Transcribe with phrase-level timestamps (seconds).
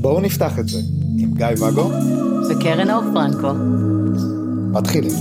[0.00, 0.78] בואו נפתח את זה
[1.18, 1.90] עם גיא ואגו
[2.50, 3.52] וקרן אור פרנקו.
[4.72, 5.12] מתחילים.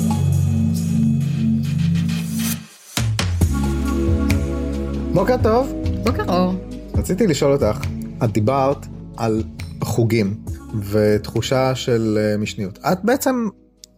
[5.13, 5.73] בוקר טוב,
[6.03, 6.53] בוקר אור.
[6.97, 7.79] רציתי לשאול אותך,
[8.23, 8.85] את דיברת
[9.17, 9.43] על
[9.83, 10.43] חוגים
[10.89, 12.77] ותחושה של אה, משניות.
[12.77, 13.47] את בעצם,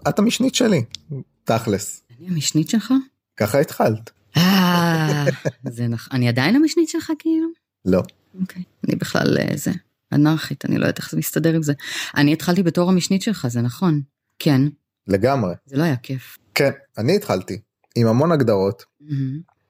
[0.09, 0.83] את המשנית שלי,
[1.43, 2.03] תכלס.
[2.19, 2.93] אני המשנית שלך?
[3.37, 4.20] ככה התחלת.
[4.37, 5.25] אה,
[5.69, 6.09] זה נכון.
[6.15, 7.47] אני עדיין המשנית שלך כאילו?
[7.85, 8.03] לא.
[8.41, 8.63] אוקיי.
[8.87, 9.71] אני בכלל אה, זה,
[10.13, 11.73] אנרכית, אני לא יודעת איך זה מסתדר עם זה.
[12.17, 14.01] אני התחלתי בתור המשנית שלך, זה נכון.
[14.39, 14.61] כן,
[15.07, 15.53] לגמרי.
[15.65, 16.37] זה לא היה כיף.
[16.55, 17.59] כן, אני התחלתי
[17.95, 18.85] עם המון הגדרות.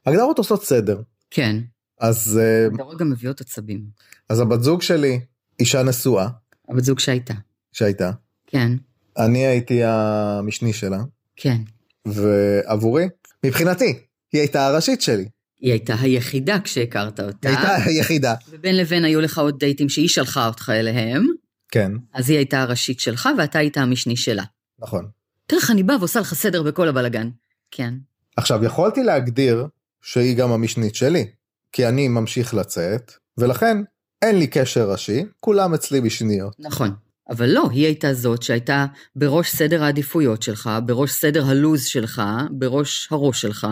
[0.05, 1.01] הגדרות עושות סדר.
[1.31, 1.57] כן,
[1.99, 3.81] אז, אה, הגדרות גם מביאות עצבים.
[4.29, 5.20] אז הבת זוג שלי,
[5.59, 6.27] אישה נשואה,
[6.70, 7.34] הבת זוג שהייתה.
[7.71, 8.12] שהייתה,
[8.48, 8.71] כן,
[9.17, 11.03] אני הייתי המשני שלה,
[11.35, 11.57] כן.
[12.05, 13.05] ועבורי,
[13.45, 13.99] מבחינתי,
[14.34, 15.26] היא הייתה הראשית שלי.
[15.59, 17.49] היא הייתה היחידה כשהכרת אותה.
[17.49, 18.35] היא הייתה היחידה.
[18.49, 21.27] ובין לבין היו לך עוד דייטים שהיא שלחה אותך אליהם,
[21.71, 24.43] כן, אז היא הייתה הראשית שלך ואתה היית המשני שלה.
[24.79, 25.07] נכון.
[25.48, 27.29] תראה איך אני באה ועושה לך סדר בכל הבלגן.
[27.71, 27.93] כן.
[28.38, 29.68] עכשיו, יכולתי להגדיר
[30.01, 31.26] שהיא גם המשנית שלי,
[31.71, 33.77] כי אני ממשיך לצאת, ולכן
[34.21, 36.55] אין לי קשר ראשי, כולם אצלי בשניות.
[36.60, 36.91] נכון.
[37.29, 38.85] אבל לא, היא הייתה זאת שהייתה
[39.16, 43.68] בראש סדר העדיפויות שלך, בראש סדר הלוז שלך, בראש הראש שלך.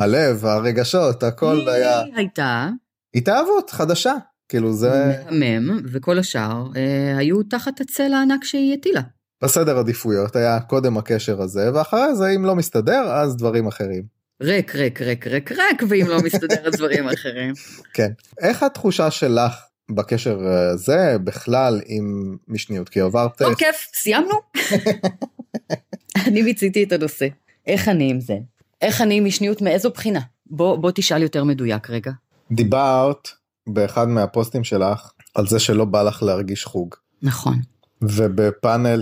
[0.00, 2.68] הלב, הרגשות, הכל היה היא הייתה
[3.14, 4.14] התאהבות חדשה.
[4.48, 9.00] כאילו זה מהמם, וכל השאר אה, היו תחת הצל הענק שהיא הטילה.
[9.42, 14.02] בסדר עדיפויות, היה קודם הקשר הזה, ואחרי זה אם לא מסתדר, אז דברים אחרים.
[14.42, 17.54] ריק, ריק, ריק, ריק, ריק, ואם לא מסתדר אז דברים אחרים.
[17.94, 18.10] כן.
[18.40, 19.52] איך התחושה שלך
[19.90, 22.88] בקשר הזה בכלל עם משניות?
[22.88, 23.38] כי עברת...
[23.38, 24.34] טוב, כיף, סיימנו?
[26.26, 27.26] אני מיציתי את הנושא.
[27.66, 28.34] איך אני עם זה?
[28.82, 30.20] איך אני משניות מאיזו בחינה?
[30.46, 32.12] בוא, בוא תשאל יותר מדויק רגע.
[32.52, 33.28] דיברת
[33.68, 36.94] באחד מהפוסטים שלך על זה שלא בא לך להרגיש חוג.
[37.22, 37.60] נכון.
[38.02, 39.00] ובפאנל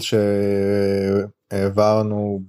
[1.51, 2.43] שהעברנו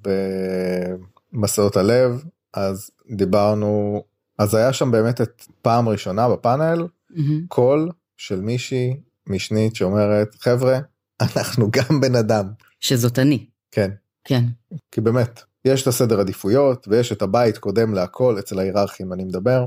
[1.33, 2.23] במסעות הלב,
[2.53, 4.03] אז דיברנו,
[4.37, 7.47] אז היה שם באמת את פעם ראשונה בפאנל, מהמם.
[7.47, 10.79] קול של מישהי משנית שאומרת, חבר'ה,
[11.21, 12.45] אנחנו גם בן אדם.
[12.79, 13.45] שזאת אני.
[13.71, 13.91] כן,
[14.23, 14.43] כן.
[14.91, 19.65] כי באמת, יש את הסדר עדיפויות ויש את הבית קודם להכל, אצל ההיררכים אני מדבר,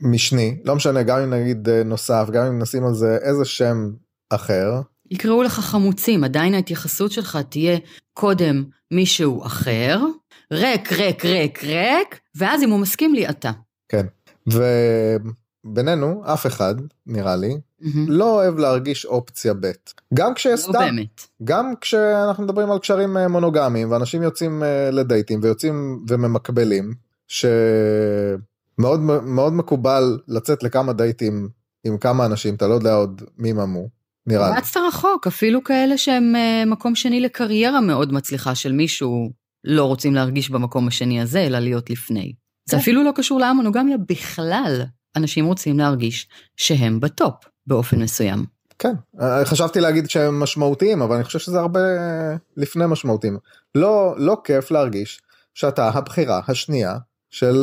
[0.00, 3.90] והמשני, לא משנה, גם אם נגיד אה, נוסף, גם אם נשים על זה איזה שם
[4.30, 4.80] אחר,
[5.10, 7.78] יקראו לך חמוצים, עדיין ההתייחסות שלך תהיה
[8.14, 10.00] קודם מישהו אחר,
[10.52, 13.50] ריק, ריק, ריק, ריק, ואז אם הוא מסכים לי, אתה.
[13.88, 14.06] כן,
[14.46, 16.74] ובינינו, אף אחד,
[17.06, 18.10] נראה לי, מהמם.
[18.10, 19.70] לא אוהב להרגיש אופציה ב'.
[20.14, 21.26] גם לא כשסתם, באמת.
[21.44, 26.94] גם כשאנחנו מדברים על קשרים אה, מונוגמיים ואנשים יוצאים אה, לדייטים ויוצאים וממקבלים
[27.28, 31.48] שמאוד מאוד מקובל לצאת לכמה דייטים
[31.84, 33.88] עם כמה אנשים אתה לא יודע עוד מי ממו
[34.26, 34.56] נראה לי.
[34.56, 39.30] רצת רחוק, אפילו כאלה שהם אה, מקום שני לקריירה מאוד מצליחה של מישהו,
[39.64, 42.32] לא רוצים להרגיש במקום השני הזה, אלא להיות לפני.
[42.68, 42.82] זה כן.
[42.82, 44.82] אפילו לא קשור למונוגמיה בכלל.
[45.16, 47.34] אנשים רוצים להרגיש שהם בטופ
[47.70, 48.44] באופן מסוים.
[48.78, 51.80] כן אה, חשבתי להגיד שהם משמעותיים אבל אני חושב שזה הרבה
[52.56, 53.38] לפני משמעותיים
[53.74, 55.20] לא לא כיף להרגיש
[55.54, 56.96] שאתה הבחירה השנייה
[57.30, 57.56] של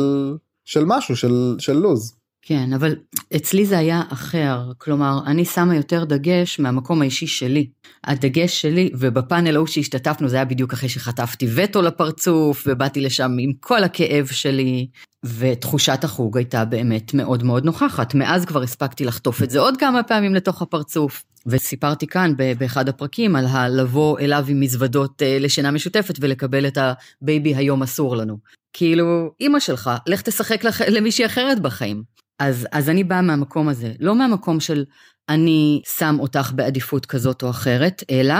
[0.64, 2.18] של משהו של של לוז.
[2.42, 2.96] כן, אבל
[3.36, 7.70] אצלי זה היה אחר, כלומר, אני שמה יותר דגש מהמקום האישי שלי.
[8.04, 13.52] הדגש שלי, ובפאנל ההוא שהשתתפנו, זה היה בדיוק אחרי שחטפתי וטו לפרצוף, ובאתי לשם עם
[13.60, 14.88] כל הכאב שלי,
[15.24, 18.14] ותחושת החוג הייתה באמת מאוד מאוד נוכחת.
[18.14, 21.24] מאז כבר הספקתי לחטוף את זה עוד כמה פעמים לתוך הפרצוף.
[21.46, 26.78] וסיפרתי כאן באחד הפרקים על הלבוא אליו עם מזוודות אה, לשינה משותפת ולקבל את
[27.22, 28.38] ה baby היום אסור לנו.
[28.72, 30.80] כאילו, אימא שלך, לך תשחק לח...
[30.80, 32.02] למישהי אחרת בחיים.
[32.38, 34.84] אז, אז אני באה מהמקום הזה, לא מהמקום של
[35.28, 38.34] אני שם אותך בעדיפות כזאת או אחרת, אלא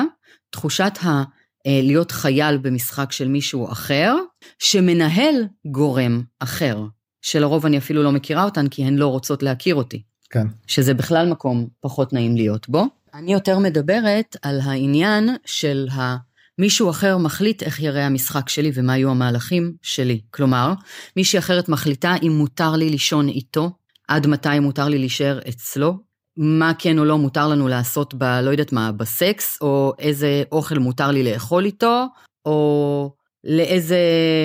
[0.50, 1.22] תחושת ה...
[1.66, 4.14] אה, להיות חייל במשחק של מישהו אחר,
[4.58, 5.34] שמנהל
[5.66, 6.84] גורם אחר,
[7.22, 10.46] שלרוב אני אפילו לא מכירה אותן כי הן לא רוצות להכיר אותי, כן.
[10.66, 12.84] שזה בכלל מקום פחות נעים להיות בו.
[13.14, 16.16] אני יותר מדברת על העניין של ה...
[16.58, 20.20] מישהו אחר מחליט איך יראה המשחק שלי ומה יהיו המהלכים שלי.
[20.30, 20.72] כלומר,
[21.16, 23.70] מישהי אחרת מחליטה אם מותר לי לישון איתו,
[24.08, 25.98] עד מתי מותר לי להישאר אצלו,
[26.40, 28.24] מה כן או לא מותר לנו לעשות ב...
[28.24, 32.06] לא יודעת מה, בסקס, או איזה אוכל מותר לי לאכול איתו,
[32.46, 33.14] או
[33.44, 33.98] לאיזה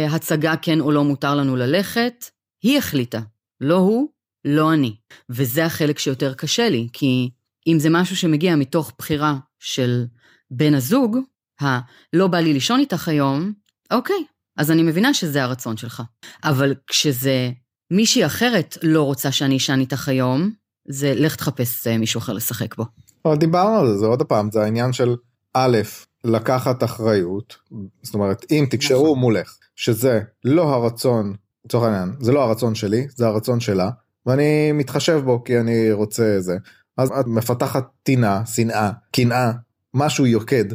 [0.09, 2.25] הצגה כן או לא מותר לנו ללכת.
[2.63, 3.19] היא החליטה,
[3.61, 4.07] לא הוא,
[4.45, 4.95] לא אני.
[5.29, 7.29] וזה החלק שיותר קשה לי, כי
[7.67, 10.05] אם זה משהו שמגיע מתוך בחירה של
[10.51, 11.17] בן הזוג,
[11.61, 11.79] ה-
[12.13, 13.53] לא בא לי לישון איתך היום,
[13.91, 14.23] אוקיי,
[14.57, 16.03] אז אני מבינה שזה הרצון שלך.
[16.43, 17.51] אבל כשזה
[17.91, 20.51] מישהי אחרת לא רוצה שאני אשן איתך היום,
[20.87, 22.85] זה לך תחפש אה, מישהו אחר לשחק בו.
[23.25, 25.15] אבל דיברנו על זה, זה עוד פעם, זה העניין של
[25.53, 25.77] א',
[26.23, 27.55] לקחת אחריות,
[28.03, 29.19] זאת אומרת, אם תקשרו נכון.
[29.19, 31.33] מולך, שזה לא הרצון,
[31.65, 33.89] לצורך העניין, זה לא הרצון שלי, זה הרצון שלה,
[34.25, 36.57] ואני מתחשב בו כי אני רוצה זה,
[36.97, 39.51] אז את מפתחת טינה, שנאה, קנאה,
[39.93, 40.65] משהו יוקד,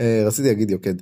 [0.00, 0.94] אה, רציתי להגיד יוקד,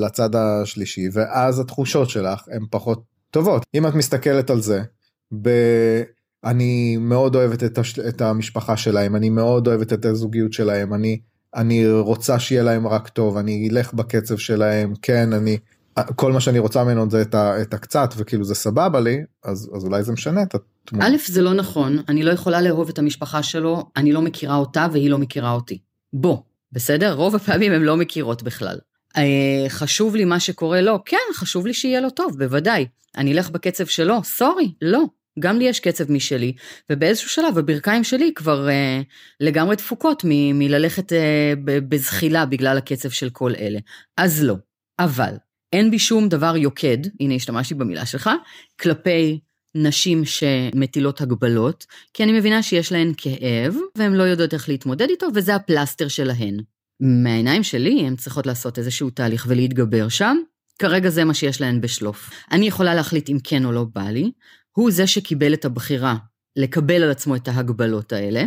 [0.00, 3.66] לצד השלישי, ואז התחושות שלך הן פחות טובות.
[3.74, 4.82] אם את מסתכלת על זה,
[5.42, 5.48] ב...
[6.44, 7.98] אני מאוד אוהבת את, הש...
[7.98, 11.20] את המשפחה שלהם, אני מאוד אוהבת את הזוגיות שלהם, אני,
[11.54, 15.58] אני רוצה שיהיה להם רק טוב, אני אלך בקצב שלהם, כן, אני,
[16.16, 17.62] כל מה שאני רוצה ממנו זה את, ה...
[17.62, 21.06] את הקצת, וכאילו זה סבבה לי, אז, אז אולי זה משנה את התמונה.
[21.06, 24.86] א', זה לא נכון, אני לא יכולה לאהוב את המשפחה שלו, אני לא מכירה אותה
[24.92, 25.78] והיא לא מכירה אותי.
[26.12, 26.38] בוא,
[26.72, 27.14] בסדר?
[27.14, 28.78] רוב הפעמים הן לא מכירות בכלל.
[29.16, 32.86] אה, חשוב לי מה שקורה לו, כן, חשוב לי שיהיה לו טוב, בוודאי.
[33.16, 35.04] אני אלך בקצב שלו, סורי, לא.
[35.38, 36.52] גם לי יש קצב משלי,
[36.90, 39.00] ובאיזשהו שלב הברכיים שלי כבר אה,
[39.40, 43.78] לגמרי דפוקות מ- מללכת אה, בזחילה בגלל הקצב של כל אלה.
[44.16, 44.54] אז לא.
[44.98, 45.34] אבל
[45.72, 48.30] אין בי שום דבר יוקד, הנה השתמשתי במילה שלך,
[48.80, 49.40] כלפי
[49.74, 55.26] נשים שמטילות הגבלות, כי אני מבינה שיש להן כאב, והן לא יודעות איך להתמודד איתו,
[55.34, 56.56] וזה הפלסטר שלהן.
[57.00, 60.36] מהעיניים שלי, הן צריכות לעשות איזשהו תהליך ולהתגבר שם.
[60.78, 62.30] כרגע זה מה שיש להן בשלוף.
[62.52, 64.30] אני יכולה להחליט אם כן או לא בא לי.
[64.76, 66.16] הוא זה שקיבל את הבחירה
[66.56, 68.44] לקבל על עצמו את ההגבלות האלה,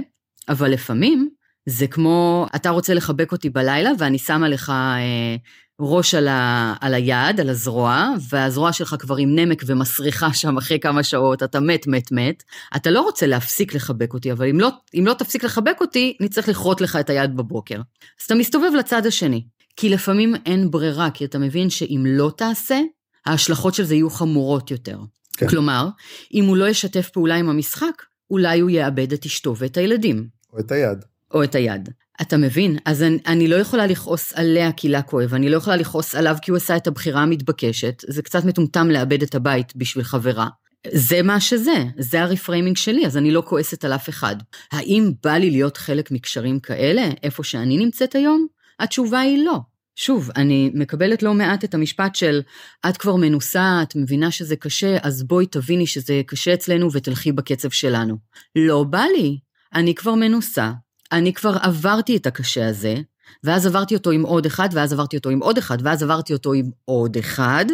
[0.50, 1.30] אבל לפעמים
[1.66, 5.36] זה כמו, אתה רוצה לחבק אותי בלילה ואני שמה לך אה,
[5.82, 10.80] ראש על, ה, על היד, על הזרוע, והזרוע שלך כבר עם נמק ומסריחה שם אחרי
[10.80, 12.44] כמה שעות, אתה מת, מת, מת.
[12.76, 14.70] אתה לא רוצה להפסיק לחבק אותי, אבל אם לא,
[15.00, 17.76] אם לא תפסיק לחבק אותי, נצטרך לכרות לך את היד בבוקר.
[18.22, 19.44] אז אתה מסתובב לצד השני.
[19.76, 22.80] כי לפעמים אין ברירה, כי אתה מבין שאם לא תעשה,
[23.26, 24.98] ההשלכות של זה יהיו חמורות יותר.
[25.38, 25.48] כן.
[25.48, 25.88] כלומר,
[26.34, 30.28] אם הוא לא ישתף פעולה עם המשחק, אולי הוא יאבד את אשתו ואת הילדים.
[30.54, 31.06] או את היד.
[31.34, 31.90] או את היד.
[32.22, 32.78] אתה מבין?
[32.86, 36.36] אז אני, אני לא יכולה לכעוס עליה כי לה כואב, אני לא יכולה לכעוס עליו
[36.42, 40.48] כי הוא עשה את הבחירה המתבקשת, זה קצת מטומטם לאבד את הבית בשביל חברה.
[40.94, 44.36] זה מה שזה, זה הרפריימינג שלי, אז אני לא כועסת על אף אחד.
[44.72, 48.48] האם בא לי להיות חלק מקשרים כאלה, איפה שאני נמצאת היום?
[48.80, 49.60] התשובה היא לא.
[50.00, 52.42] שוב, אני מקבלת לא מעט את המשפט של,
[52.90, 57.70] את כבר מנוסה, את מבינה שזה קשה, אז בואי תביני שזה קשה אצלנו ותלכי בקצב
[57.70, 58.18] שלנו.
[58.56, 59.40] לא בא לי,
[59.74, 60.72] אני כבר מנוסה,
[61.12, 62.96] אני כבר עברתי את הקשה הזה,
[63.44, 66.54] ואז עברתי אותו עם עוד אחד, ואז עברתי אותו עם עוד אחד, ואז עברתי אותו
[66.54, 67.66] עם עוד אחד.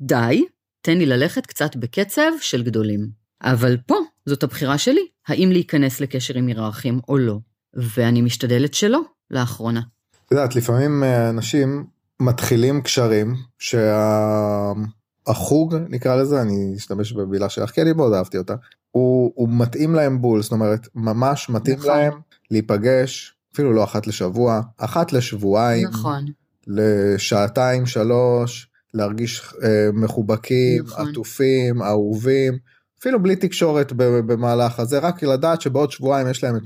[0.00, 0.44] די,
[0.80, 3.10] תן לי ללכת קצת בקצב של גדולים.
[3.42, 3.96] אבל פה,
[4.26, 7.38] זאת הבחירה שלי, האם להיכנס לקשר עם היררכים או לא.
[7.74, 9.00] ואני משתדלת שלא,
[9.30, 9.80] לאחרונה.
[10.32, 11.84] את יודעת, לפעמים אה, אנשים
[12.20, 13.86] מתחילים קשרים שהחוג,
[15.88, 18.54] נקרא לזה, אני אשתמש במילה שלך, כי אני מאוד אהבתי אותה,
[18.90, 21.90] הוא, הוא מתאים להם בול, זאת אומרת, ממש מתאים נכון.
[21.90, 22.12] להם
[22.50, 26.24] להיפגש, אפילו לא אחת לשבוע, אחת לשבועיים, נכון.
[26.66, 31.08] לשעתיים, שלוש, להרגיש אה, מחובקים, נכון.
[31.08, 32.58] עטופים, אהובים.
[33.00, 36.56] אפילו בלי תקשורת במהלך הזה, רק לדעת שבעוד שבועיים יש להם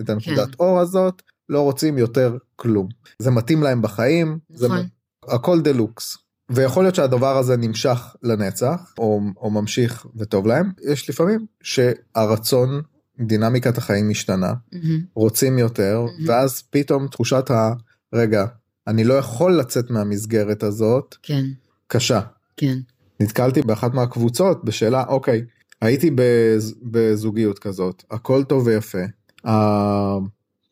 [0.00, 1.22] את, הנקודת אור הזאת,
[1.52, 2.88] לא רוצים יותר כלום.
[3.18, 4.78] זה מתאים להם בחיים, זה נכון.
[4.80, 6.18] מ- הכל דה לוקס.
[6.50, 10.70] ויכול להיות שהדבר הזה נמשך לנצח, או, או ממשיך וטוב להם.
[10.90, 12.82] יש לפעמים שהרצון,
[13.20, 15.00] דינמיקת החיים משתנה, מהמם.
[15.14, 16.22] רוצים יותר, Mhm.
[16.30, 17.72] ואז פתאום תחושת ה...
[18.14, 18.44] רגע,
[18.86, 21.44] אני לא יכול לצאת מהמסגרת הזאת, כן,
[21.86, 22.20] קשה.
[22.56, 22.78] כן.
[23.20, 25.44] נתקלתי באחת מהקבוצות בשאלה אוקיי
[25.80, 28.98] הייתי בז, בזוגיות כזאת הכל טוב ויפה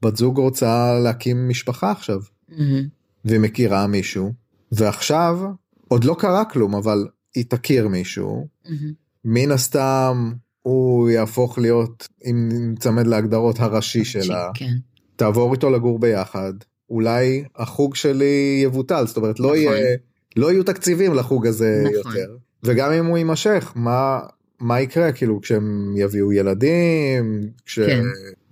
[0.03, 2.89] הבת זוג רוצה להקים משפחה עכשיו מהמם.
[3.25, 4.33] והיא מכירה מישהו
[4.73, 5.39] ועכשיו
[5.89, 8.93] עוד לא קרה כלום אבל היא תכיר מישהו מהמם.
[9.25, 14.77] מן הסתם הוא יהפוך להיות אם נצמד להגדרות הראשי שלה כן.
[15.17, 16.53] תעבור איתו לגור ביחד
[16.91, 19.59] אולי החוג שלי יבוטל זאת אומרת לא נכון.
[19.59, 19.97] יהיה
[20.37, 22.13] לא יהיו תקציבים לחוג הזה נכון.
[22.13, 24.21] יותר וגם אם הוא יימשך מה
[24.61, 27.79] מה יקרה כאילו כשהם יביאו ילדים כש...
[27.79, 28.03] כן.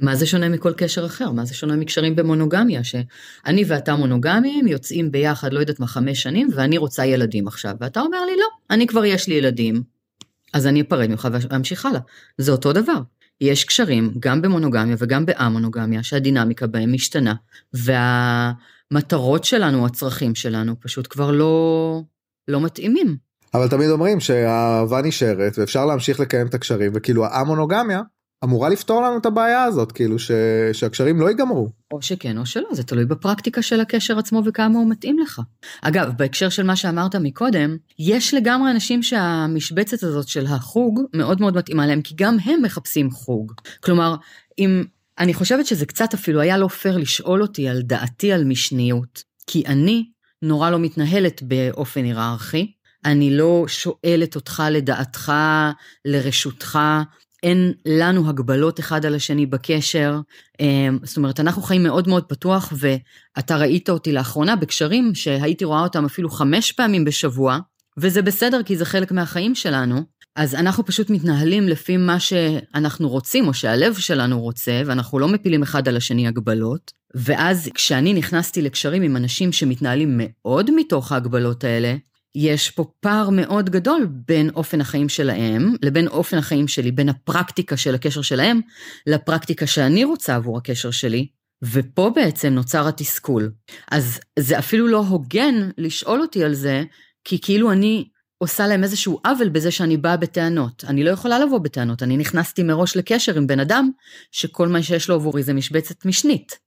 [0.00, 1.30] מה זה שונה מכל קשר אחר?
[1.30, 2.84] מה זה שונה מקשרים במונוגמיה?
[2.84, 7.74] שאני ואתה מונוגמיים, יוצאים ביחד, לא יודעת מה, חמש שנים, ואני רוצה ילדים עכשיו.
[7.80, 9.82] ואתה אומר לי, לא, אני כבר יש לי ילדים,
[10.54, 12.00] אז אני אפרד ממך ואמשיך הלאה.
[12.38, 13.00] זה אותו דבר.
[13.40, 17.34] יש קשרים, גם במונוגמיה וגם באמונוגמיה, שהדינמיקה בהם משתנה,
[17.72, 22.02] והמטרות שלנו, הצרכים שלנו, פשוט כבר לא,
[22.48, 23.27] לא מתאימים.
[23.54, 28.00] אבל תמיד אומרים שהאהבה נשארת ואפשר להמשיך לקיים את הקשרים וכאילו המונוגמיה
[28.44, 30.30] אמורה לפתור לנו את הבעיה הזאת כאילו ש...
[30.72, 31.68] שהקשרים לא ייגמרו.
[31.92, 35.40] או שכן או שלא, זה תלוי בפרקטיקה של הקשר עצמו וכמה הוא מתאים לך.
[35.82, 41.56] אגב, בהקשר של מה שאמרת מקודם, יש לגמרי אנשים שהמשבצת הזאת של החוג מאוד מאוד
[41.56, 43.52] מתאימה להם, כי גם הם מחפשים חוג.
[43.80, 44.16] כלומר,
[44.58, 44.84] אם,
[45.18, 49.62] אני חושבת שזה קצת אפילו היה לא פייר לשאול אותי על דעתי על משניות, כי
[49.66, 50.04] אני
[50.42, 52.72] נורא לא מתנהלת באופן היררכי,
[53.04, 55.32] אני לא שואלת אותך לדעתך,
[56.04, 56.78] לרשותך,
[57.42, 60.20] אין לנו הגבלות אחד על השני בקשר.
[60.60, 65.80] אמ, זאת אומרת, אנחנו חיים מאוד מאוד פתוח, ואתה ראית אותי לאחרונה בקשרים שהייתי רואה
[65.80, 67.58] אותם אפילו חמש פעמים בשבוע,
[67.98, 70.02] וזה בסדר כי זה חלק מהחיים שלנו.
[70.36, 75.62] אז אנחנו פשוט מתנהלים לפי מה שאנחנו רוצים, או שהלב שלנו רוצה, ואנחנו לא מפילים
[75.62, 76.92] אחד על השני הגבלות.
[77.14, 81.94] ואז כשאני נכנסתי לקשרים עם אנשים שמתנהלים מאוד מתוך ההגבלות האלה,
[82.34, 87.76] יש פה פער מאוד גדול בין אופן החיים שלהם לבין אופן החיים שלי, בין הפרקטיקה
[87.76, 88.60] של הקשר שלהם
[89.06, 91.28] לפרקטיקה שאני רוצה עבור הקשר שלי,
[91.62, 93.52] ופה בעצם נוצר התסכול.
[93.90, 96.82] אז זה אפילו לא הוגן לשאול אותי על זה,
[97.24, 98.08] כי כאילו אני
[98.38, 100.84] עושה להם איזשהו עוול בזה שאני באה בטענות.
[100.88, 103.90] אני לא יכולה לבוא בטענות, אני נכנסתי מראש לקשר עם בן אדם
[104.32, 106.58] שכל מה שיש לו עבורי זה משבצת משנית.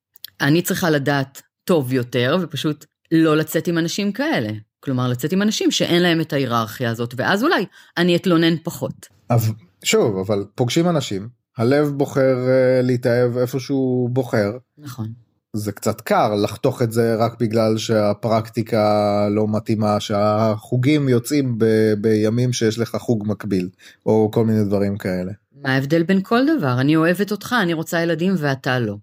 [0.41, 4.49] אני צריכה לדעת טוב יותר ופשוט לא לצאת עם אנשים כאלה.
[4.83, 7.65] כלומר, לצאת עם אנשים שאין להם את ההיררכיה הזאת, ואז אולי
[7.97, 9.07] אני אתלונן פחות.
[9.29, 9.51] אז
[9.83, 14.51] שוב, אבל פוגשים אנשים, הלב בוחר uh, להתאהב איפה שהוא בוחר.
[14.77, 15.07] נכון.
[15.53, 22.53] זה קצת קר לחתוך את זה רק בגלל שהפרקטיקה לא מתאימה, שהחוגים יוצאים ב- בימים
[22.53, 23.69] שיש לך חוג מקביל,
[24.05, 25.31] או כל מיני דברים כאלה.
[25.61, 26.81] מה ההבדל בין כל דבר?
[26.81, 28.95] אני אוהבת אותך, אני רוצה ילדים ואתה לא.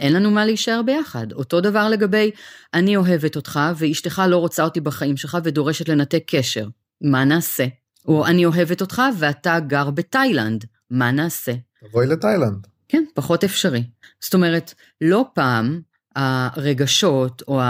[0.00, 1.32] אין לנו מה להישאר ביחד.
[1.32, 2.30] אותו דבר לגבי
[2.74, 6.68] אני אוהבת אותך ואשתך לא רוצה אותי בחיים שלך ודורשת לנתק קשר.
[7.00, 7.66] מה נעשה?
[8.06, 10.64] או אני אוהבת אותך ואתה גר בתאילנד.
[10.90, 11.52] מה נעשה?
[11.88, 12.66] תבואי לתאילנד.
[12.88, 13.84] כן, פחות אפשרי.
[14.20, 15.80] זאת אומרת, לא פעם
[16.16, 17.60] הרגשות או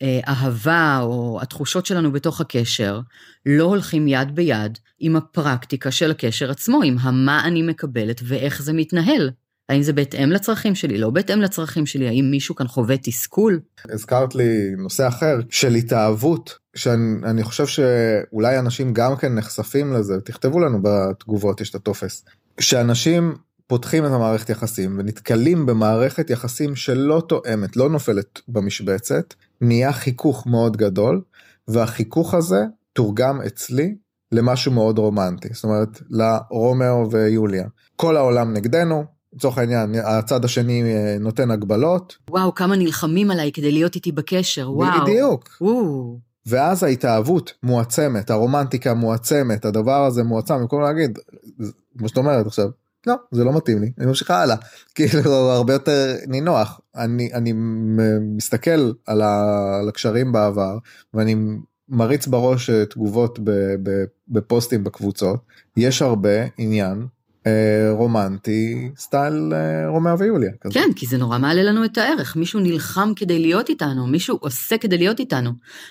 [0.00, 3.00] האהבה או התחושות שלנו בתוך הקשר
[3.46, 8.72] לא הולכים יד ביד עם הפרקטיקה של הקשר עצמו, עם המה אני מקבלת ואיך זה
[8.72, 9.30] מתנהל.
[9.68, 13.60] האם זה בהתאם לצרכים שלי, לא בהתאם לצרכים שלי, האם מישהו כאן חווה תסכול?
[13.90, 20.60] הזכרת לי נושא אחר של התאהבות, שאני חושב שאולי אנשים גם כן נחשפים לזה, תכתבו
[20.60, 22.24] לנו בתגובות, יש את הטופס.
[22.60, 23.34] שאנשים
[23.66, 30.76] פותחים את המערכת יחסים ונתקלים במערכת יחסים שלא תואמת, לא נופלת במשבצת, נהיה חיכוך מאוד
[30.76, 31.20] גדול,
[31.68, 33.94] והחיכוך הזה תורגם אצלי
[34.32, 37.64] למשהו מאוד רומנטי, זאת אומרת לרומאו ויוליה.
[37.96, 39.04] כל העולם נגדנו,
[39.34, 42.16] לצורך העניין הצד השני אה, נותן הגבלות.
[42.30, 45.02] וואו כמה נלחמים עליי כדי להיות איתי בקשר וואו.
[45.02, 45.48] בדיוק.
[45.60, 46.18] וואו.
[46.46, 51.18] ואז ההתאהבות מועצמת הרומנטיקה מועצמת הדבר הזה מועצם במקום להגיד
[51.98, 52.68] כמו שאת אומרת עכשיו
[53.06, 54.56] לא זה לא מתאים לי אני ממשיכה הלאה
[54.94, 57.52] כאילו הרבה יותר נינוח אני אני
[58.36, 60.78] מסתכל על, ה, על הקשרים בעבר
[61.14, 61.36] ואני
[61.88, 63.38] מריץ בראש אה, תגובות
[64.28, 65.40] בפוסטים בקבוצות
[65.76, 67.06] יש הרבה עניין
[67.90, 70.50] רומנטי סטייל אה, רומאו ויוליה.
[70.60, 70.74] כזה.
[70.74, 74.78] כן, כי זה נורא מעלה לנו את הערך, מישהו נלחם כדי להיות איתנו, מישהו עושה
[74.78, 75.50] כדי להיות איתנו.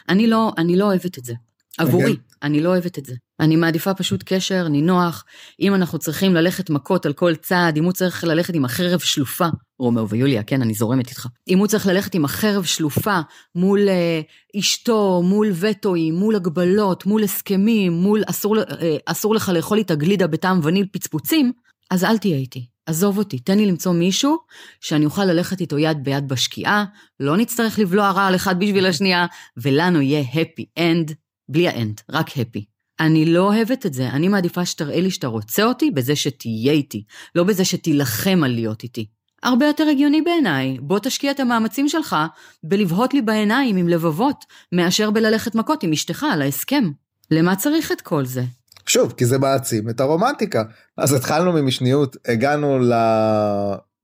[0.10, 1.34] אני לא, אני לא אוהבת את זה.
[1.78, 2.36] עבורי, okay.
[2.44, 3.14] אני לא אוהבת את זה.
[3.40, 5.26] אני מעדיפה פשוט קשר, נינוח.
[5.60, 9.48] אם אנחנו צריכים ללכת מכות על כל צעד, אם הוא צריך ללכת עם החרב שלופה,
[9.84, 11.28] רומאו ויוליה, כן, אני זורמת איתך.
[11.48, 13.20] אם הוא צריך ללכת עם החרב שלופה
[13.56, 18.64] מול אה, אשתו, מול וטואים, מול הגבלות, מול הסכמים, מול אסור, אה,
[19.06, 21.52] אסור לך לאכול איתה גלידה בטעם וניל פצפוצים,
[21.92, 22.66] אז אל תהיה איתי.
[22.86, 24.38] עזוב אותי, תן לי למצוא מישהו
[24.82, 26.86] שאני אוכל ללכת איתו יד ביד בשקיעה,
[27.20, 29.26] לא נצטרך לבלוע רעל אחד בשביל השנייה,
[29.58, 31.14] ולנו יהיה happy end
[31.50, 32.66] בלי ה end, רק happy.
[33.00, 37.04] אני לא אוהבת את זה, אני מעדיפה שתראה לי שאתה רוצה אותי בזה שתהיה איתי,
[37.36, 39.06] לא בזה שתילחם על להיות איתי.
[39.44, 42.16] הרבה יותר הגיוני בעיניי, בוא תשקיע את המאמצים שלך
[42.64, 46.84] בלבהות לי בעיניים עם לבבות, מאשר בללכת מכות עם אשתך על ההסכם.
[47.32, 48.44] למה צריך את כל זה?
[48.86, 50.64] שוב, כי זה מעצים את הרומנטיקה.
[50.98, 52.94] אז התחלנו ממשניות, הגענו ל...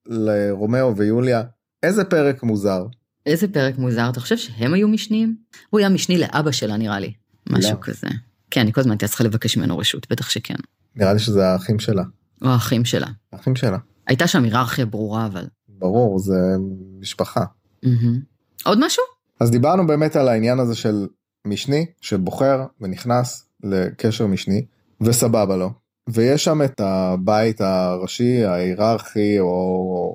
[0.08, 1.44] לרומאו ויוליה,
[1.84, 2.86] איזה פרק מוזר.
[3.26, 5.36] איזה פרק מוזר, אתה חושב שהם היו משניים?
[5.70, 7.14] הוא היה משני לאבא שלה נראה לי.
[7.50, 7.78] משהו לא.
[7.82, 8.08] כזה.
[8.52, 10.56] כן, אני כל הזמן הייתי צריכה לבקש ממנו רשות, בטח שכן.
[10.96, 12.04] נראה לי שזה האחים שלה.
[12.42, 13.08] או האחים שלה.
[13.34, 13.78] האחים שלה.
[14.10, 15.48] הייתה שם היררכיה ברורה אבל.
[15.68, 16.56] ברור, זה
[17.00, 17.44] משפחה.
[17.86, 18.20] Mm-hmm.
[18.66, 19.04] עוד משהו?
[19.40, 21.08] אז דיברנו באמת על העניין הזה של
[21.48, 24.66] משני שבוחר ונכנס לקשר משני
[25.02, 25.72] וסבבה לו.
[26.10, 29.48] ויש שם את הבית הראשי ההיררכי או,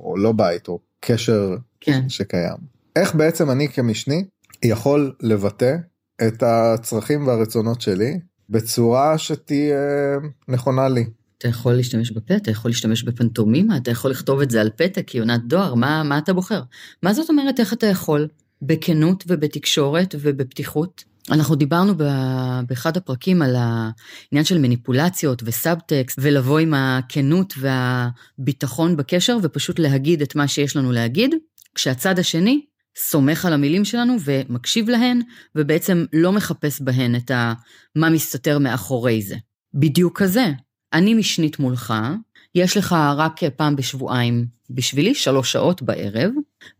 [0.05, 2.09] או לא בית או קשר כן.
[2.09, 2.57] שקיים.
[2.97, 4.25] איך בעצם אני כמשני
[4.65, 5.77] יכול לבטא
[6.27, 8.19] את הצרכים והרצונות שלי
[8.51, 9.79] בצורה שתהיה
[10.49, 11.05] נכונה לי.
[11.45, 15.05] אתה יכול להשתמש בפה, אתה יכול להשתמש בפנטומימה, אתה יכול לכתוב את זה על פתק
[15.07, 16.63] כיונת דואר, מה, מה אתה בוחר?
[17.03, 18.29] מה זאת אומרת איך אתה יכול?
[18.63, 21.05] בכנות ובתקשורת ובפתיחות.
[21.31, 21.95] אנחנו דיברנו
[22.69, 30.35] באחד הפרקים על העניין של מניפולציות וסאבטקסט, ולבוא עם הכנות והביטחון בקשר ופשוט להגיד את
[30.35, 31.35] מה שיש לנו להגיד,
[31.75, 32.65] כשהצד השני
[32.99, 35.21] סומך על המילים שלנו ומקשיב להן,
[35.55, 37.53] ובעצם לא מחפש בהן את ה...
[37.97, 39.37] מה מסתתר מאחורי זה.
[39.75, 40.53] בדיוק כזה.
[40.95, 41.95] אני משנית מולך,
[42.55, 46.31] יש לך רק פעם בשבועיים בשבילי, שלוש שעות בערב,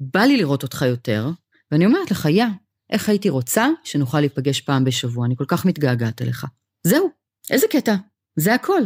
[0.01, 1.31] בא לי לראות אותך יותר,
[1.71, 2.45] ואני אומרת לך, יא,
[2.91, 6.47] איך הייתי רוצה שנוכל להיפגש פעם בשבוע, אני כל כך מתגעגעת אליך.
[6.87, 7.11] זהו,
[7.51, 7.95] איזה קטע,
[8.37, 8.83] זה הכל.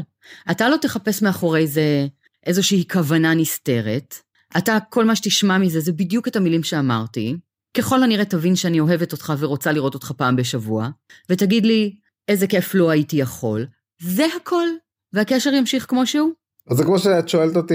[0.51, 2.07] אתה לא תחפש מאחורי זה
[2.47, 4.15] איזושהי כוונה נסתרת,
[4.59, 7.37] אתה, כל מה שתשמע מזה זה בדיוק את המילים שאמרתי.
[7.77, 10.89] ככל הנראה תבין שאני אוהבת אותך ורוצה לראות אותך פעם בשבוע,
[11.31, 11.97] ותגיד לי,
[12.29, 13.67] איזה כיף לא הייתי יכול.
[14.03, 14.67] זה הכל,
[15.13, 16.31] והקשר ימשיך כמו שהוא.
[16.71, 17.75] אז זה כמו שאת שואלת אותי,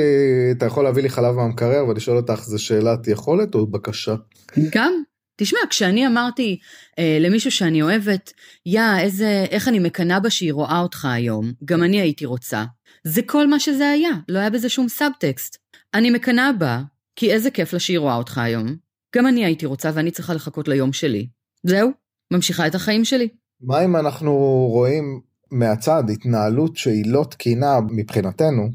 [0.57, 4.15] אתה יכול להביא לי חלב מהמקרר, ואני שואל אותך, זה שאלת יכולת או בקשה?
[4.75, 4.93] גם.
[5.35, 6.59] תשמע, כשאני אמרתי
[6.99, 8.33] אה, למישהו שאני אוהבת,
[8.65, 12.63] יא, איזה, איך אני מקנאה בה שהיא רואה אותך היום, גם אני הייתי רוצה.
[13.03, 15.57] זה כל מה שזה היה, לא היה בזה שום סאבטקסט.
[15.93, 16.81] אני מקנאה בה,
[17.15, 18.75] כי איזה כיף לה שהיא רואה אותך היום.
[19.15, 21.27] גם אני הייתי רוצה ואני צריכה לחכות ליום שלי.
[21.63, 21.91] זהו,
[22.33, 23.27] ממשיכה את החיים שלי.
[23.61, 24.31] מה אם אנחנו
[24.71, 25.21] רואים
[25.53, 28.69] מהצד התנהלות שהיא לא תקינה מבחינתנו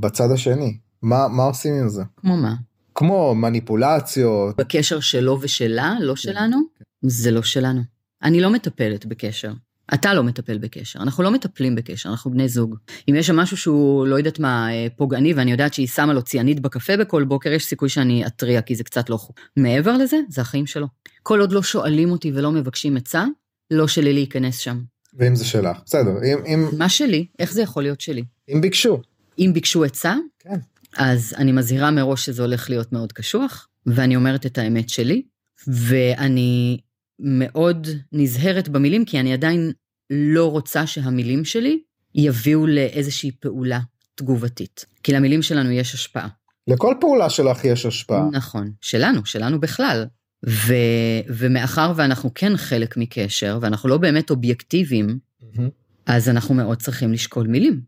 [0.00, 0.78] בצד השני?
[1.02, 2.02] מה, מה עושים עם זה?
[2.16, 2.54] כמו מה?
[2.94, 4.56] כמו מניפולציות.
[4.56, 6.58] בקשר שלו ושלה, לא שלנו?
[7.02, 7.80] זה לא שלנו.
[8.22, 9.52] אני לא מטפלת בקשר.
[9.94, 12.76] אתה לא מטפל בקשר, אנחנו לא מטפלים בקשר, אנחנו בני זוג.
[13.10, 16.22] אם יש שם משהו שהוא, לא יודעת מה, אה, פוגעני, ואני יודעת שהיא שמה לו
[16.22, 19.40] ציאנית בקפה בכל בוקר, יש סיכוי שאני אתריע, כי זה קצת לא חוק.
[19.56, 20.86] מעבר לזה, זה החיים שלו.
[21.22, 23.24] כל עוד לא שואלים אותי ולא מבקשים עצה,
[23.70, 24.80] לא שלי להיכנס שם.
[25.14, 26.10] ואם זה שלך, בסדר.
[26.24, 26.68] אם, אם...
[26.78, 27.26] מה שלי?
[27.38, 28.24] איך זה יכול להיות שלי?
[28.48, 29.00] אם ביקשו.
[29.38, 30.14] אם ביקשו עצה?
[30.38, 30.58] כן.
[30.96, 35.22] אז אני מזהירה מראש שזה הולך להיות מאוד קשוח, ואני אומרת את האמת שלי,
[35.66, 36.78] ואני
[37.18, 39.72] מאוד נזהרת במילים, כי אני עדיין
[40.10, 41.80] לא רוצה שהמילים שלי
[42.14, 43.80] יביאו לאיזושהי פעולה
[44.14, 44.86] תגובתית.
[45.02, 46.28] כי למילים שלנו יש השפעה.
[46.68, 48.28] לכל פעולה שלך יש השפעה.
[48.32, 50.06] נכון, שלנו, שלנו בכלל.
[50.48, 50.74] ו,
[51.28, 55.60] ומאחר ואנחנו כן חלק מקשר, ואנחנו לא באמת אובייקטיביים, mm-hmm.
[56.06, 57.80] אז אנחנו מאוד צריכים לשקול מילים,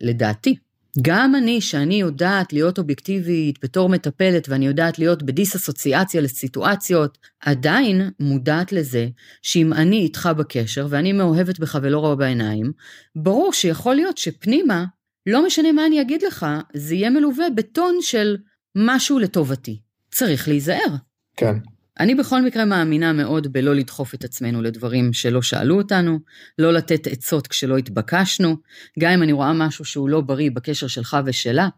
[0.00, 0.56] לדעתי.
[1.02, 8.72] גם אני, שאני יודעת להיות אובייקטיבית בתור מטפלת ואני יודעת להיות בדיס-אסוציאציה לסיטואציות, עדיין מודעת
[8.72, 9.08] לזה
[9.42, 12.72] שאם אני איתך בקשר ואני מאוהבת בך ולא רואה בעיניים,
[13.16, 14.84] ברור שיכול להיות שפנימה,
[15.26, 18.36] לא משנה מה אני אגיד לך, זה יהיה מלווה בטון של
[18.76, 19.80] משהו לטובתי.
[20.10, 20.94] צריך להיזהר.
[21.36, 21.54] כן.
[22.00, 26.18] אני בכל מקרה מאמינה מאוד בלא לדחוף את עצמנו לדברים שלא שאלו אותנו,
[26.58, 28.56] לא לתת עצות כשלא התבקשנו,
[28.98, 31.68] גם אם אני רואה משהו שהוא לא בריא בקשר שלך ושלה,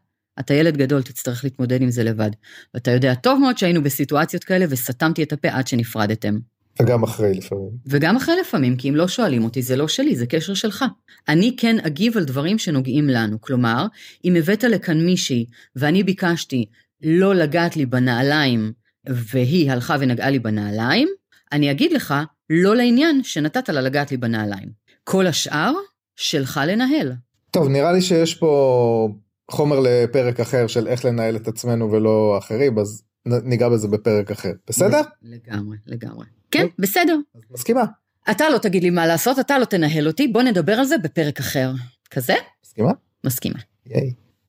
[0.40, 2.31] אתה ילד גדול, תצטרך להתמודד עם זה לבד.
[2.74, 6.38] ואתה יודע טוב מאוד שהיינו בסיטואציות כאלה וסתמתי את הפה עד שנפרדתם.
[6.83, 7.70] וגם אחרי לפעמים.
[7.87, 10.85] וגם אחרי לפעמים, כי אם לא שואלים אותי, זה לא שלי, זה קשר שלך.
[11.28, 13.40] אני כן אגיב על דברים שנוגעים לנו.
[13.40, 13.87] כלומר,
[14.24, 16.64] אם הבאת לכאן מישהי ואני ביקשתי
[17.02, 18.72] לא לגעת לי בנעליים
[19.08, 21.08] והיא הלכה ונגעה לי בנעליים,
[21.52, 22.14] אני אגיד לך,
[22.50, 24.68] לא לעניין שנתת לה לגעת לי בנעליים.
[25.04, 25.72] כל השאר,
[26.16, 27.12] שלך לנהל.
[27.50, 29.08] טוב, נראה לי שיש פה
[29.50, 34.52] חומר לפרק אחר של איך לנהל את עצמנו ולא אחרים, אז ניגע בזה בפרק אחר.
[34.68, 35.00] בסדר?
[35.22, 36.26] לגמרי, לגמרי.
[36.50, 37.16] כן, בסדר.
[37.50, 37.84] מסכימה.
[38.30, 41.38] אתה לא תגיד לי מה לעשות, אתה לא תנהל אותי, בוא נדבר על זה בפרק
[41.38, 41.72] אחר.
[42.10, 42.34] כזה?
[42.64, 42.92] מסכימה?
[43.24, 43.58] מסכימה.
[43.86, 44.27] ייי.